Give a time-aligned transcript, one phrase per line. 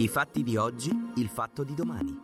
[0.00, 2.16] I fatti di oggi, il fatto di domani.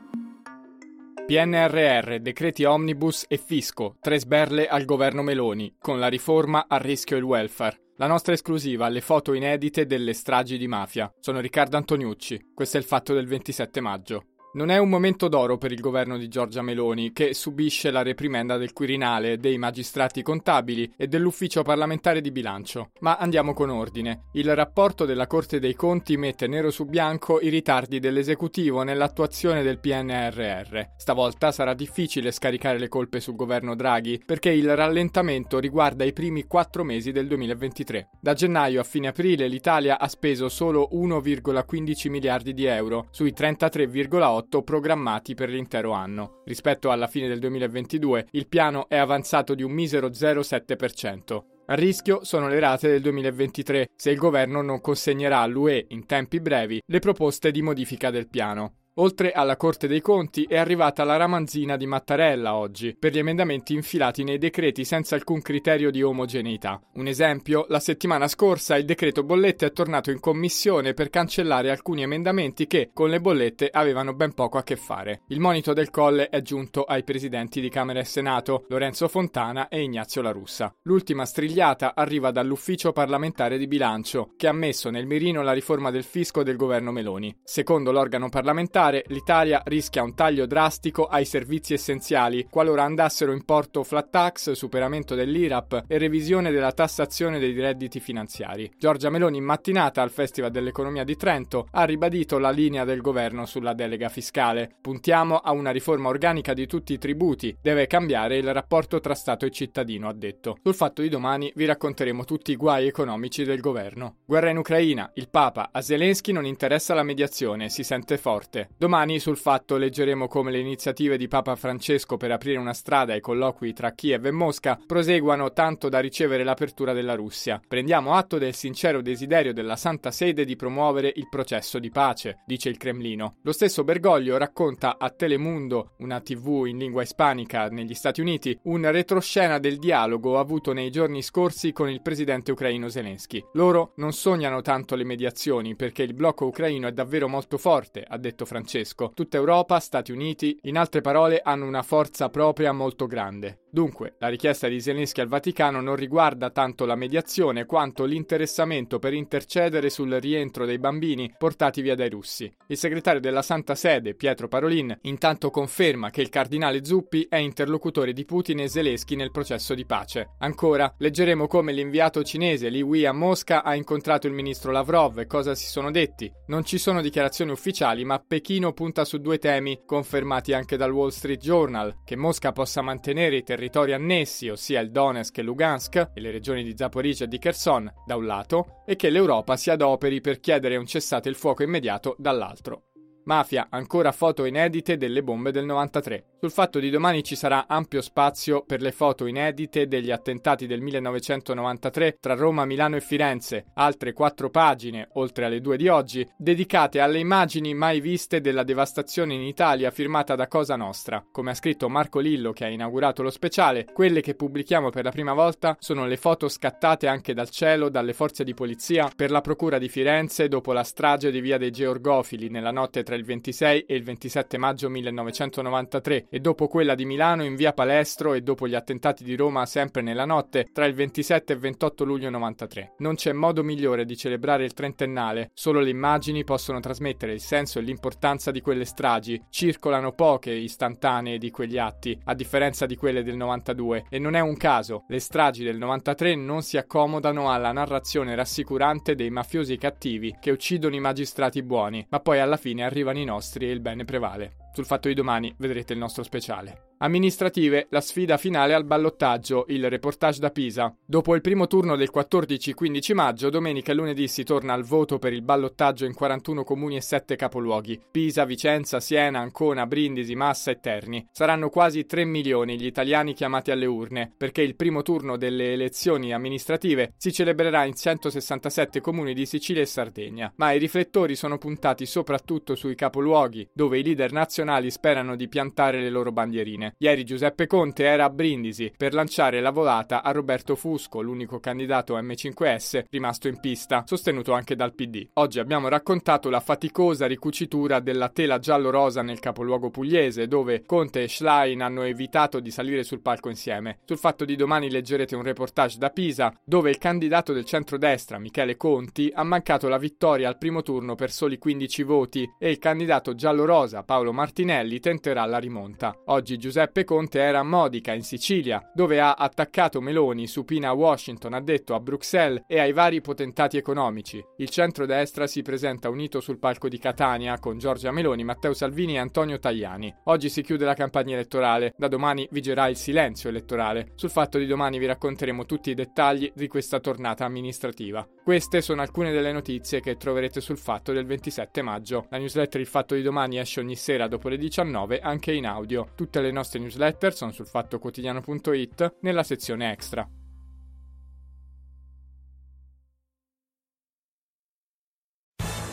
[1.26, 7.16] PNRR, decreti omnibus e fisco, tre sberle al governo Meloni, con la riforma a rischio
[7.16, 7.80] il welfare.
[7.96, 11.12] La nostra esclusiva, le foto inedite delle stragi di mafia.
[11.18, 14.26] Sono Riccardo Antoniucci, questo è il fatto del 27 maggio.
[14.54, 18.56] Non è un momento d'oro per il governo di Giorgia Meloni, che subisce la reprimenda
[18.56, 22.90] del Quirinale, dei magistrati contabili e dell'ufficio parlamentare di bilancio.
[23.00, 24.26] Ma andiamo con ordine.
[24.34, 29.80] Il rapporto della Corte dei Conti mette nero su bianco i ritardi dell'esecutivo nell'attuazione del
[29.80, 30.82] PNRR.
[30.98, 36.44] Stavolta sarà difficile scaricare le colpe sul governo Draghi, perché il rallentamento riguarda i primi
[36.44, 38.10] quattro mesi del 2023.
[38.20, 44.42] Da gennaio a fine aprile l'Italia ha speso solo 1,15 miliardi di euro sui 33,8
[44.62, 46.42] programmati per l'intero anno.
[46.44, 51.42] Rispetto alla fine del 2022, il piano è avanzato di un misero 0,7%.
[51.66, 56.40] A rischio sono le rate del 2023, se il governo non consegnerà all'UE in tempi
[56.40, 58.83] brevi le proposte di modifica del piano.
[58.98, 63.74] Oltre alla Corte dei Conti è arrivata la ramanzina di Mattarella oggi, per gli emendamenti
[63.74, 66.80] infilati nei decreti senza alcun criterio di omogeneità.
[66.92, 72.02] Un esempio, la settimana scorsa il decreto bollette è tornato in commissione per cancellare alcuni
[72.02, 75.22] emendamenti che, con le bollette, avevano ben poco a che fare.
[75.26, 79.82] Il monito del colle è giunto ai presidenti di Camera e Senato, Lorenzo Fontana e
[79.82, 80.72] Ignazio La Russa.
[80.82, 86.04] L'ultima strigliata arriva dall'ufficio parlamentare di bilancio, che ha messo nel mirino la riforma del
[86.04, 87.36] fisco del governo Meloni.
[87.42, 93.82] Secondo l'organo parlamentare, l'Italia rischia un taglio drastico ai servizi essenziali qualora andassero in porto
[93.82, 98.70] flat tax, superamento dell'IRAP e revisione della tassazione dei redditi finanziari.
[98.78, 103.46] Giorgia Meloni in mattinata al Festival dell'Economia di Trento ha ribadito la linea del governo
[103.46, 104.74] sulla delega fiscale.
[104.80, 109.46] Puntiamo a una riforma organica di tutti i tributi, deve cambiare il rapporto tra Stato
[109.46, 110.58] e cittadino, ha detto.
[110.62, 114.16] Sul fatto di domani vi racconteremo tutti i guai economici del governo.
[114.24, 118.70] Guerra in Ucraina, il Papa, a Zelensky non interessa la mediazione, si sente forte.
[118.76, 123.20] Domani sul fatto leggeremo come le iniziative di Papa Francesco per aprire una strada ai
[123.20, 127.60] colloqui tra Kiev e Mosca proseguano tanto da ricevere l'apertura della Russia.
[127.66, 132.68] Prendiamo atto del sincero desiderio della Santa Sede di promuovere il processo di pace, dice
[132.68, 133.36] il Cremlino.
[133.42, 138.90] Lo stesso Bergoglio racconta a Telemundo, una tv in lingua ispanica negli Stati Uniti, un
[138.90, 143.40] retroscena del dialogo avuto nei giorni scorsi con il presidente ucraino Zelensky.
[143.52, 148.18] Loro non sognano tanto le mediazioni perché il blocco ucraino è davvero molto forte, ha
[148.18, 149.12] detto Francesco Francesco.
[149.14, 153.58] Tutta Europa, Stati Uniti, in altre parole, hanno una forza propria molto grande.
[153.74, 159.12] Dunque, la richiesta di Zelensky al Vaticano non riguarda tanto la mediazione quanto l'interessamento per
[159.12, 162.50] intercedere sul rientro dei bambini portati via dai russi.
[162.68, 168.12] Il segretario della Santa Sede, Pietro Parolin, intanto conferma che il cardinale Zuppi è interlocutore
[168.12, 170.34] di Putin e Zelensky nel processo di pace.
[170.38, 175.26] Ancora, leggeremo come l'inviato cinese Li Wei a Mosca ha incontrato il ministro Lavrov e
[175.26, 176.32] cosa si sono detti.
[176.46, 181.08] Non ci sono dichiarazioni ufficiali, ma Pechino punta su due temi confermati anche dal Wall
[181.08, 186.10] Street Journal, che Mosca possa mantenere i territori territori annessi, ossia il Donetsk e Lugansk,
[186.12, 189.70] e le regioni di Zaporizhia e di Kherson, da un lato, e che l'Europa si
[189.70, 192.93] adoperi per chiedere un cessate il fuoco immediato dall'altro.
[193.24, 196.24] Mafia, ancora foto inedite delle bombe del 93.
[196.40, 200.82] Sul fatto di domani ci sarà ampio spazio per le foto inedite degli attentati del
[200.82, 207.00] 1993 tra Roma, Milano e Firenze, altre quattro pagine, oltre alle due di oggi, dedicate
[207.00, 211.24] alle immagini mai viste della devastazione in Italia firmata da Cosa Nostra.
[211.32, 215.10] Come ha scritto Marco Lillo che ha inaugurato lo speciale, quelle che pubblichiamo per la
[215.10, 219.40] prima volta sono le foto scattate anche dal cielo dalle forze di polizia per la
[219.40, 223.24] procura di Firenze dopo la strage di via dei Georgofili nella notte tra tra il
[223.24, 228.42] 26 e il 27 maggio 1993 e dopo quella di Milano in via Palestro e
[228.42, 232.30] dopo gli attentati di Roma sempre nella notte tra il 27 e il 28 luglio
[232.30, 232.94] 93.
[232.98, 237.78] Non c'è modo migliore di celebrare il trentennale, solo le immagini possono trasmettere il senso
[237.78, 243.22] e l'importanza di quelle stragi, circolano poche istantanee di quegli atti, a differenza di quelle
[243.22, 247.72] del 92, e non è un caso, le stragi del 93 non si accomodano alla
[247.72, 253.18] narrazione rassicurante dei mafiosi cattivi che uccidono i magistrati buoni, ma poi alla fine arrivano
[253.18, 254.56] i nostri e il bene prevale.
[254.72, 256.93] Sul fatto di domani vedrete il nostro speciale.
[257.04, 260.96] Amministrative, la sfida finale al ballottaggio, il reportage da Pisa.
[261.04, 265.34] Dopo il primo turno del 14-15 maggio, domenica e lunedì si torna al voto per
[265.34, 268.00] il ballottaggio in 41 comuni e 7 capoluoghi.
[268.10, 271.28] Pisa, Vicenza, Siena, Ancona, Brindisi, Massa e Terni.
[271.30, 276.32] Saranno quasi 3 milioni gli italiani chiamati alle urne, perché il primo turno delle elezioni
[276.32, 280.50] amministrative si celebrerà in 167 comuni di Sicilia e Sardegna.
[280.56, 286.00] Ma i riflettori sono puntati soprattutto sui capoluoghi, dove i leader nazionali sperano di piantare
[286.00, 286.92] le loro bandierine.
[286.98, 292.16] Ieri Giuseppe Conte era a Brindisi per lanciare la volata a Roberto Fusco, l'unico candidato
[292.16, 295.28] M5S rimasto in pista, sostenuto anche dal PD.
[295.34, 301.28] Oggi abbiamo raccontato la faticosa ricucitura della tela giallo-rosa nel capoluogo pugliese, dove Conte e
[301.28, 303.98] Schlein hanno evitato di salire sul palco insieme.
[304.04, 308.76] Sul fatto di domani leggerete un reportage da Pisa, dove il candidato del centrodestra, Michele
[308.76, 313.34] Conti, ha mancato la vittoria al primo turno per soli 15 voti e il candidato
[313.34, 316.16] giallo-rosa, Paolo Martinelli, tenterà la rimonta.
[316.26, 320.92] Oggi Giuseppe Giuseppe Conte era a Modica, in Sicilia, dove ha attaccato Meloni, supina a
[320.92, 324.44] Washington, ha detto a Bruxelles e ai vari potentati economici.
[324.58, 329.18] Il centro-destra si presenta unito sul palco di Catania con Giorgia Meloni, Matteo Salvini e
[329.18, 330.14] Antonio Tajani.
[330.24, 334.12] Oggi si chiude la campagna elettorale, da domani vigerà il silenzio elettorale.
[334.14, 338.28] Sul fatto di domani vi racconteremo tutti i dettagli di questa tornata amministrativa.
[338.44, 342.26] Queste sono alcune delle notizie che troverete sul fatto del 27 maggio.
[342.28, 346.08] La newsletter Il fatto di domani esce ogni sera dopo le 19 anche in audio.
[346.14, 350.26] Tutte le nostre nostre newsletter sono sul fattoquotidiano.it nella sezione extra.